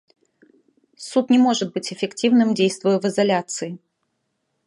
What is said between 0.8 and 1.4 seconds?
Суд не